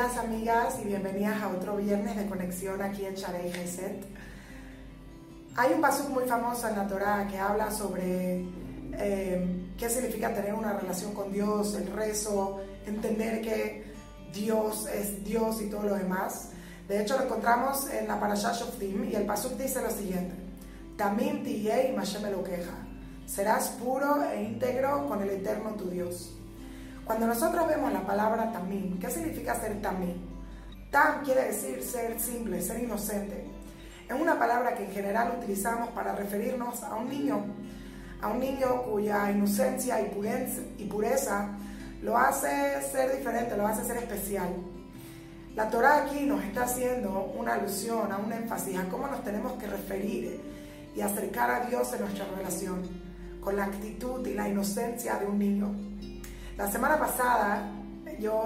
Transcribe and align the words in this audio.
Bienvenidas 0.00 0.24
amigas 0.24 0.78
y 0.82 0.84
bienvenidas 0.86 1.42
a 1.42 1.48
otro 1.48 1.76
viernes 1.76 2.16
de 2.16 2.24
conexión 2.24 2.80
aquí 2.80 3.04
en 3.04 3.16
Sharei 3.16 3.52
Geset. 3.52 4.02
Hay 5.56 5.74
un 5.74 5.82
pasuk 5.82 6.08
muy 6.08 6.24
famoso 6.24 6.68
en 6.68 6.76
la 6.76 6.86
Torah 6.86 7.28
que 7.28 7.38
habla 7.38 7.70
sobre 7.70 8.46
eh, 8.94 9.66
qué 9.76 9.90
significa 9.90 10.32
tener 10.32 10.54
una 10.54 10.72
relación 10.72 11.12
con 11.12 11.30
Dios, 11.30 11.74
el 11.74 11.86
rezo, 11.88 12.62
entender 12.86 13.42
que 13.42 13.92
Dios 14.32 14.86
es 14.86 15.22
Dios 15.22 15.60
y 15.60 15.68
todo 15.68 15.82
lo 15.82 15.94
demás. 15.96 16.48
De 16.88 17.02
hecho 17.02 17.18
lo 17.18 17.24
encontramos 17.24 17.90
en 17.90 18.08
la 18.08 18.18
Parashah 18.18 18.54
Shoftim 18.54 19.04
y 19.04 19.14
el 19.16 19.26
pasuk 19.26 19.52
dice 19.58 19.82
lo 19.82 19.90
siguiente: 19.90 20.34
Tamim 20.96 21.44
tiyei 21.44 21.94
Mashem 21.94 22.22
queja. 22.42 22.86
Serás 23.26 23.68
puro 23.78 24.24
e 24.32 24.44
íntegro 24.44 25.06
con 25.06 25.20
el 25.20 25.28
eterno 25.28 25.72
tu 25.72 25.90
Dios. 25.90 26.39
Cuando 27.10 27.26
nosotros 27.26 27.66
vemos 27.66 27.92
la 27.92 28.06
palabra 28.06 28.52
tamim, 28.52 28.96
¿qué 29.00 29.10
significa 29.10 29.56
ser 29.56 29.82
tamim? 29.82 30.14
Tam 30.92 31.24
quiere 31.24 31.46
decir 31.46 31.82
ser 31.82 32.20
simple, 32.20 32.62
ser 32.62 32.84
inocente. 32.84 33.46
Es 34.08 34.14
una 34.14 34.38
palabra 34.38 34.76
que 34.76 34.84
en 34.84 34.92
general 34.92 35.32
utilizamos 35.36 35.88
para 35.88 36.14
referirnos 36.14 36.84
a 36.84 36.94
un 36.94 37.08
niño, 37.08 37.46
a 38.22 38.28
un 38.28 38.38
niño 38.38 38.84
cuya 38.84 39.28
inocencia 39.28 40.00
y 40.00 40.84
pureza 40.84 41.48
lo 42.00 42.16
hace 42.16 42.80
ser 42.80 43.16
diferente, 43.16 43.56
lo 43.56 43.66
hace 43.66 43.84
ser 43.84 43.96
especial. 43.96 44.50
La 45.56 45.68
Torah 45.68 46.04
aquí 46.04 46.26
nos 46.26 46.44
está 46.44 46.62
haciendo 46.62 47.34
una 47.36 47.54
alusión, 47.54 48.12
a 48.12 48.18
un 48.18 48.32
énfasis 48.32 48.78
a 48.78 48.88
cómo 48.88 49.08
nos 49.08 49.24
tenemos 49.24 49.54
que 49.54 49.66
referir 49.66 50.40
y 50.94 51.00
acercar 51.00 51.50
a 51.50 51.66
Dios 51.66 51.92
en 51.92 52.02
nuestra 52.02 52.26
relación, 52.36 52.82
con 53.40 53.56
la 53.56 53.64
actitud 53.64 54.24
y 54.24 54.34
la 54.34 54.48
inocencia 54.48 55.16
de 55.16 55.26
un 55.26 55.40
niño. 55.40 55.74
La 56.60 56.70
semana 56.70 56.98
pasada 56.98 57.70
yo 58.18 58.44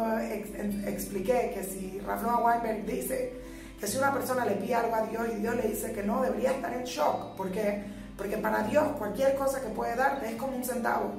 expliqué 0.86 1.50
que 1.52 1.64
si 1.64 1.98
Rafael 1.98 2.44
Weinberg 2.44 2.86
dice 2.86 3.32
que 3.80 3.88
si 3.88 3.98
una 3.98 4.12
persona 4.12 4.44
le 4.44 4.52
pide 4.52 4.76
algo 4.76 4.94
a 4.94 5.02
Dios 5.02 5.26
y 5.32 5.40
Dios 5.40 5.56
le 5.56 5.62
dice 5.62 5.90
que 5.90 6.04
no, 6.04 6.22
debería 6.22 6.52
estar 6.52 6.72
en 6.72 6.84
shock. 6.84 7.34
¿Por 7.36 7.50
qué? 7.50 7.82
Porque 8.16 8.36
para 8.36 8.62
Dios 8.62 8.84
cualquier 8.98 9.34
cosa 9.34 9.60
que 9.60 9.66
puede 9.66 9.96
darte 9.96 10.28
es 10.28 10.36
como 10.36 10.56
un 10.56 10.62
centavo. 10.62 11.10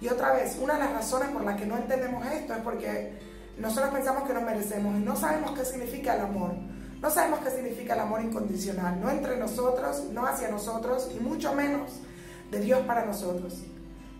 Y 0.00 0.08
otra 0.08 0.32
vez, 0.32 0.58
una 0.60 0.74
de 0.74 0.80
las 0.80 0.92
razones 0.94 1.28
por 1.28 1.44
las 1.44 1.56
que 1.60 1.64
no 1.64 1.76
entendemos 1.76 2.26
esto 2.26 2.54
es 2.54 2.62
porque 2.62 3.12
nosotros 3.58 3.94
pensamos 3.94 4.24
que 4.24 4.34
nos 4.34 4.42
merecemos 4.42 4.96
y 4.96 5.04
no 5.04 5.14
sabemos 5.14 5.56
qué 5.56 5.64
significa 5.64 6.16
el 6.16 6.22
amor. 6.22 6.54
No 7.00 7.08
sabemos 7.08 7.38
qué 7.38 7.50
significa 7.52 7.94
el 7.94 8.00
amor 8.00 8.20
incondicional, 8.20 9.00
no 9.00 9.10
entre 9.10 9.36
nosotros, 9.36 10.06
no 10.10 10.26
hacia 10.26 10.48
nosotros 10.48 11.08
y 11.14 11.20
mucho 11.20 11.54
menos 11.54 12.00
de 12.50 12.58
Dios 12.58 12.80
para 12.80 13.06
nosotros. 13.06 13.62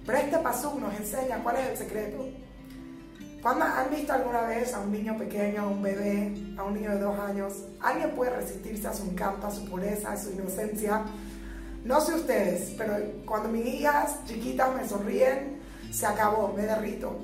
Pero 0.04 0.18
este 0.18 0.38
pasuk 0.38 0.80
nos 0.80 0.94
enseña 0.94 1.42
cuál 1.42 1.56
es 1.56 1.70
el 1.70 1.76
secreto. 1.76 2.24
¿Cuándo 3.40 3.64
han 3.64 3.90
visto 3.90 4.12
alguna 4.12 4.42
vez 4.42 4.72
a 4.72 4.80
un 4.80 4.92
niño 4.92 5.18
pequeño, 5.18 5.62
a 5.62 5.66
un 5.66 5.82
bebé, 5.82 6.32
a 6.56 6.62
un 6.62 6.74
niño 6.74 6.92
de 6.92 7.00
dos 7.00 7.18
años? 7.18 7.54
¿Alguien 7.80 8.12
puede 8.12 8.30
resistirse 8.30 8.86
a 8.86 8.94
su 8.94 9.02
encanto, 9.04 9.46
a 9.46 9.50
su 9.50 9.64
pureza, 9.64 10.12
a 10.12 10.16
su 10.16 10.30
inocencia? 10.30 11.02
No 11.84 12.00
sé 12.00 12.14
ustedes, 12.14 12.74
pero 12.78 12.94
cuando 13.26 13.48
mis 13.48 13.66
hijas 13.66 14.24
chiquitas 14.26 14.72
me 14.74 14.88
sonríen, 14.88 15.60
se 15.92 16.06
acabó, 16.06 16.52
me 16.56 16.62
derrito. 16.62 17.18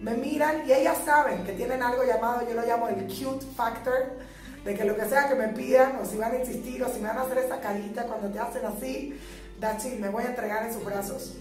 Me 0.00 0.14
miran 0.14 0.62
y 0.68 0.72
ellas 0.72 0.98
saben 1.04 1.42
que 1.44 1.52
tienen 1.52 1.82
algo 1.82 2.04
llamado, 2.04 2.46
yo 2.46 2.54
lo 2.54 2.64
llamo 2.64 2.88
el 2.88 3.06
cute 3.06 3.44
factor, 3.56 4.18
de 4.64 4.74
que 4.74 4.84
lo 4.84 4.96
que 4.96 5.06
sea 5.06 5.28
que 5.28 5.34
me 5.34 5.48
pidan, 5.48 5.98
o 6.00 6.04
si 6.04 6.16
van 6.16 6.32
a 6.32 6.38
insistir, 6.38 6.82
o 6.84 6.88
si 6.88 7.00
me 7.00 7.08
van 7.08 7.18
a 7.18 7.22
hacer 7.22 7.38
esa 7.38 7.60
carita 7.60 8.04
cuando 8.04 8.28
te 8.28 8.38
hacen 8.38 8.64
así, 8.64 9.18
it, 9.58 9.98
me 9.98 10.08
voy 10.08 10.22
a 10.22 10.28
entregar 10.28 10.66
en 10.66 10.72
sus 10.72 10.84
brazos. 10.84 11.36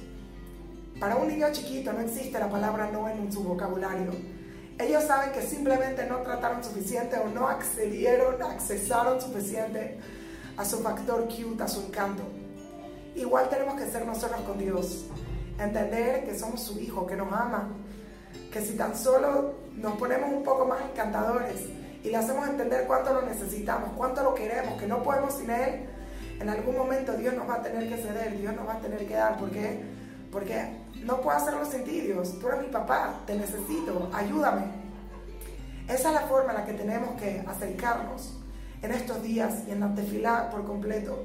Para 1.04 1.18
un 1.18 1.28
niño 1.28 1.48
chiquito 1.52 1.92
no 1.92 2.00
existe 2.00 2.40
la 2.40 2.48
palabra 2.48 2.90
no 2.90 3.09
en 3.09 3.30
su 3.30 3.44
vocabulario. 3.44 4.12
Ellos 4.80 5.04
saben 5.04 5.34
que 5.34 5.42
simplemente 5.42 6.06
no 6.06 6.20
trataron 6.20 6.64
suficiente 6.64 7.18
o 7.18 7.28
no 7.28 7.50
accedieron, 7.50 8.42
accesaron 8.42 9.20
suficiente 9.20 9.97
a 10.56 10.63
su 10.63 10.80
factor 10.80 11.28
cute, 11.28 11.62
a 11.62 11.68
su 11.68 11.81
encanto. 11.81 12.24
Igual 13.16 13.50
tenemos 13.50 13.81
que 13.81 13.92
ser 13.92 14.06
nosotros 14.06 14.40
con 14.44 14.58
Dios. 14.58 15.03
Entender 15.59 16.24
que 16.24 16.40
somos 16.40 16.63
su 16.63 16.80
hijo, 16.80 17.06
que 17.06 17.18
nos 17.18 17.34
ama. 17.34 17.68
Que 18.50 18.62
si 18.62 18.78
tan 18.78 18.96
solo 18.96 19.56
nos 19.75 19.97
ponemos 19.97 20.31
un 20.31 20.42
poco 20.42 20.63
más 20.63 20.84
encantadores 20.90 21.66
y 22.02 22.12
le 22.12 22.16
hacemos 22.16 22.47
entender 22.47 22.88
cuánto 22.88 23.13
lo 23.13 23.24
necesitamos, 23.24 23.90
cuánto 23.97 24.24
lo 24.24 24.34
queremos, 24.34 24.80
que 24.80 24.88
no 24.88 25.03
podemos 25.03 25.34
sin 25.34 25.50
Él, 25.50 25.86
en 26.40 26.47
algún 26.47 26.78
momento 26.78 27.12
Dios 27.18 27.34
nos 27.34 27.50
va 27.50 27.56
a 27.56 27.62
tener 27.62 27.90
que 27.90 27.97
ceder, 27.97 28.38
Dios 28.40 28.56
nos 28.56 28.66
va 28.66 28.75
a 28.75 28.80
tener 28.80 29.06
que 29.06 29.16
dar. 29.16 29.38
¿Por 29.38 29.52
qué? 29.52 29.93
Porque 30.33 30.83
no 31.03 31.21
puedo 31.21 31.38
hacerlo 31.38 31.63
sin 31.66 31.83
ti, 31.83 32.01
Dios. 32.01 32.39
Tú 32.39 32.47
eres 32.47 32.61
mi 32.61 32.67
papá, 32.67 33.21
te 33.27 33.35
necesito, 33.35 34.09
ayúdame. 34.11 34.63
Esa 35.88 36.09
es 36.09 36.16
la 36.16 36.21
forma 36.21 36.51
en 36.53 36.57
la 36.57 36.66
que 36.66 36.73
tenemos 36.73 37.21
que 37.21 37.44
acercarnos 37.47 38.39
en 38.81 38.91
estos 38.91 39.21
días 39.21 39.63
y 39.67 39.71
en 39.71 39.79
la 39.81 39.94
tefilá 39.94 40.49
por 40.49 40.66
completo. 40.66 41.23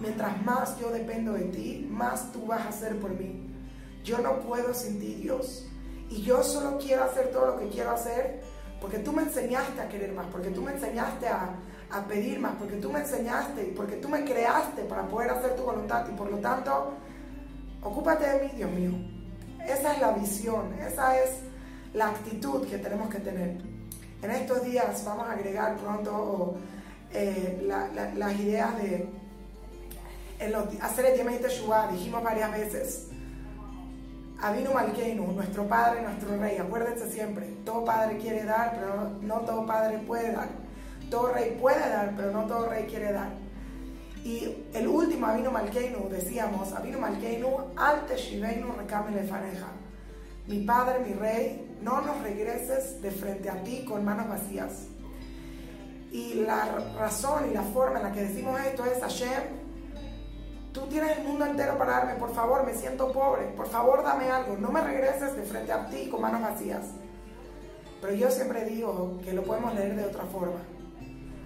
Mientras 0.00 0.42
más 0.42 0.78
yo 0.80 0.90
dependo 0.90 1.34
de 1.34 1.44
ti, 1.44 1.86
más 1.90 2.32
tú 2.32 2.46
vas 2.46 2.62
a 2.62 2.68
hacer 2.70 2.98
por 2.98 3.10
mí. 3.10 3.46
Yo 4.02 4.18
no 4.18 4.40
puedo 4.40 4.72
sin 4.72 4.98
ti, 4.98 5.16
Dios. 5.16 5.66
Y 6.08 6.22
yo 6.22 6.42
solo 6.42 6.78
quiero 6.78 7.04
hacer 7.04 7.30
todo 7.30 7.46
lo 7.46 7.58
que 7.58 7.68
quiero 7.68 7.90
hacer 7.90 8.40
porque 8.80 8.98
tú 8.98 9.12
me 9.12 9.22
enseñaste 9.22 9.80
a 9.80 9.88
querer 9.88 10.12
más, 10.12 10.26
porque 10.32 10.48
tú 10.48 10.62
me 10.62 10.72
enseñaste 10.72 11.28
a, 11.28 11.50
a 11.90 12.04
pedir 12.06 12.40
más, 12.40 12.52
porque 12.58 12.76
tú 12.76 12.90
me 12.90 13.00
enseñaste 13.00 13.68
y 13.68 13.70
porque 13.72 13.96
tú 13.96 14.08
me 14.08 14.24
creaste 14.24 14.84
para 14.84 15.06
poder 15.06 15.30
hacer 15.30 15.54
tu 15.54 15.64
voluntad. 15.64 16.06
Y 16.08 16.16
por 16.16 16.30
lo 16.30 16.38
tanto, 16.38 16.94
Ocúpate 17.82 18.28
de 18.28 18.44
mí, 18.44 18.52
Dios 18.56 18.70
mío. 18.70 18.92
Esa 19.64 19.94
es 19.94 20.00
la 20.00 20.12
visión, 20.12 20.72
esa 20.80 21.18
es 21.18 21.30
la 21.94 22.08
actitud 22.08 22.66
que 22.66 22.78
tenemos 22.78 23.08
que 23.08 23.18
tener. 23.18 23.56
En 24.22 24.30
estos 24.30 24.64
días 24.64 25.02
vamos 25.04 25.26
a 25.28 25.32
agregar 25.32 25.76
pronto 25.76 26.56
eh, 27.12 27.62
las 27.66 28.40
ideas 28.40 28.76
de 28.76 29.08
hacer 30.80 31.06
el 31.06 31.16
Yemei 31.16 31.38
Teshuvah, 31.38 31.90
dijimos 31.92 32.22
varias 32.22 32.50
veces. 32.52 33.06
Avinu 34.42 34.72
Malkeinu, 34.72 35.32
nuestro 35.32 35.66
Padre, 35.66 36.02
nuestro 36.02 36.36
Rey. 36.38 36.56
Acuérdense 36.56 37.10
siempre, 37.10 37.46
todo 37.64 37.84
Padre 37.84 38.16
quiere 38.18 38.44
dar, 38.44 38.72
pero 38.74 39.10
no 39.20 39.40
todo 39.40 39.66
Padre 39.66 39.98
puede 39.98 40.32
dar. 40.32 40.48
Todo 41.10 41.32
Rey 41.32 41.58
puede 41.60 41.88
dar, 41.88 42.14
pero 42.16 42.30
no 42.30 42.44
todo 42.44 42.68
Rey 42.68 42.84
quiere 42.84 43.12
dar. 43.12 43.30
Y 44.24 44.66
el 44.74 44.86
último 44.86 45.26
Avino 45.26 45.50
Malkeinu, 45.50 46.08
decíamos, 46.10 46.72
Avino 46.72 46.98
Malkeinu, 46.98 47.72
Alte 47.76 48.16
Shiveinu 48.16 48.72
Rekame 48.72 49.22
fareja 49.24 49.68
Mi 50.46 50.60
Padre, 50.60 50.98
mi 51.00 51.14
Rey, 51.14 51.78
no 51.82 52.02
nos 52.02 52.20
regreses 52.22 53.00
de 53.00 53.10
frente 53.10 53.48
a 53.48 53.62
ti 53.62 53.84
con 53.84 54.04
manos 54.04 54.28
vacías. 54.28 54.88
Y 56.12 56.34
la 56.34 56.66
razón 56.98 57.50
y 57.50 57.54
la 57.54 57.62
forma 57.62 57.98
en 57.98 58.02
la 58.04 58.12
que 58.12 58.22
decimos 58.22 58.60
esto 58.60 58.84
es, 58.84 59.00
Hashem, 59.00 59.42
tú 60.72 60.82
tienes 60.88 61.18
el 61.18 61.24
mundo 61.24 61.46
entero 61.46 61.78
para 61.78 61.92
darme, 61.92 62.14
por 62.14 62.34
favor, 62.34 62.66
me 62.66 62.74
siento 62.74 63.12
pobre, 63.12 63.44
por 63.56 63.68
favor 63.68 64.02
dame 64.02 64.28
algo, 64.30 64.56
no 64.56 64.70
me 64.70 64.82
regreses 64.82 65.36
de 65.36 65.42
frente 65.42 65.72
a 65.72 65.88
ti 65.88 66.08
con 66.10 66.20
manos 66.20 66.42
vacías. 66.42 66.86
Pero 68.00 68.14
yo 68.14 68.30
siempre 68.30 68.64
digo 68.64 69.18
que 69.24 69.32
lo 69.32 69.44
podemos 69.44 69.74
leer 69.74 69.94
de 69.94 70.04
otra 70.04 70.24
forma. 70.24 70.60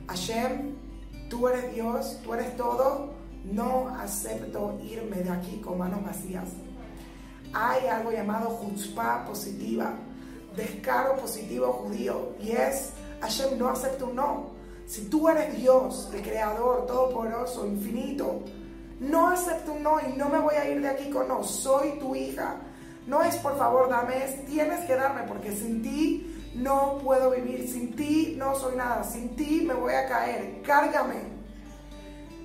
Hashem, 0.08 0.76
tú 1.34 1.48
eres 1.48 1.74
Dios, 1.74 2.18
tú 2.22 2.32
eres 2.32 2.56
todo, 2.56 3.10
no 3.44 3.88
acepto 3.88 4.78
irme 4.84 5.16
de 5.16 5.30
aquí 5.30 5.56
con 5.56 5.78
manos 5.78 6.04
vacías. 6.04 6.48
Hay 7.52 7.88
algo 7.88 8.12
llamado 8.12 8.60
chutzpah 8.62 9.26
positiva, 9.26 9.94
descaro 10.56 11.16
positivo 11.16 11.72
judío, 11.72 12.34
y 12.40 12.52
es, 12.52 12.90
Hashem, 13.20 13.58
no 13.58 13.68
acepto 13.68 14.06
un 14.06 14.16
no. 14.16 14.50
Si 14.86 15.06
tú 15.06 15.28
eres 15.28 15.56
Dios, 15.56 16.08
el 16.14 16.22
creador, 16.22 16.86
todopoderoso, 16.86 17.66
infinito, 17.66 18.40
no 19.00 19.28
acepto 19.28 19.72
un 19.72 19.82
no 19.82 19.98
y 20.00 20.16
no 20.16 20.28
me 20.28 20.38
voy 20.38 20.54
a 20.54 20.70
ir 20.70 20.80
de 20.80 20.88
aquí 20.88 21.10
con 21.10 21.26
no, 21.26 21.42
soy 21.42 21.98
tu 21.98 22.14
hija. 22.14 22.56
No 23.08 23.22
es 23.22 23.34
por 23.36 23.58
favor 23.58 23.88
dame, 23.88 24.24
es 24.24 24.46
tienes 24.46 24.84
que 24.86 24.94
darme 24.94 25.22
porque 25.26 25.50
sin 25.50 25.82
ti 25.82 26.30
no 26.54 26.98
puedo 27.02 27.32
vivir, 27.32 27.68
sin 27.68 27.94
ti 27.96 28.23
no 28.36 28.54
soy 28.54 28.76
nada, 28.76 29.04
sin 29.04 29.36
ti 29.36 29.64
me 29.66 29.74
voy 29.74 29.92
a 29.94 30.06
caer, 30.06 30.62
cárgame, 30.62 31.22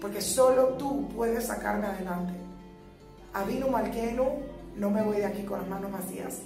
porque 0.02 0.22
solo 0.22 0.70
tú 0.78 1.08
puedes 1.10 1.48
sacarme 1.48 1.88
adelante. 1.88 2.34
Avinu 3.34 3.70
Malkenu, 3.70 4.26
no 4.76 4.90
me 4.90 5.02
voy 5.02 5.18
de 5.18 5.26
aquí 5.26 5.44
con 5.44 5.60
las 5.60 5.68
manos 5.68 5.92
vacías. 5.92 6.40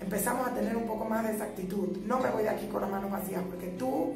Empezamos 0.00 0.46
a 0.46 0.54
tener 0.54 0.76
un 0.76 0.86
poco 0.86 1.04
más 1.04 1.24
de 1.26 1.34
esa 1.34 1.44
actitud, 1.44 1.96
no 2.04 2.18
me 2.20 2.30
voy 2.30 2.42
de 2.42 2.50
aquí 2.50 2.66
con 2.66 2.82
las 2.82 2.90
manos 2.90 3.10
vacías, 3.10 3.42
porque 3.42 3.68
tú, 3.78 4.14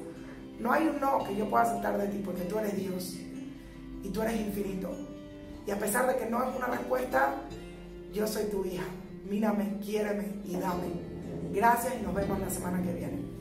no 0.59 0.73
hay 0.73 0.87
un 0.87 1.01
no 1.01 1.25
que 1.25 1.37
yo 1.37 1.49
pueda 1.49 1.65
aceptar 1.65 1.99
de 1.99 2.09
ti, 2.09 2.23
porque 2.25 2.43
tú 2.43 2.59
eres 2.59 2.77
Dios 2.77 3.17
y 4.03 4.09
tú 4.11 4.23
eres 4.23 4.41
infinito. 4.41 4.91
Y 5.67 5.71
a 5.71 5.79
pesar 5.79 6.07
de 6.07 6.17
que 6.17 6.27
no 6.27 6.43
es 6.43 6.57
una 6.57 6.67
respuesta, 6.67 7.35
yo 8.13 8.27
soy 8.27 8.45
tu 8.45 8.65
hija. 8.65 8.85
Mírame, 9.29 9.79
quiéreme 9.83 10.41
y 10.45 10.57
dame. 10.57 10.89
Gracias 11.53 11.95
y 12.01 12.03
nos 12.03 12.15
vemos 12.15 12.39
la 12.41 12.51
semana 12.51 12.83
que 12.83 12.93
viene. 12.93 13.40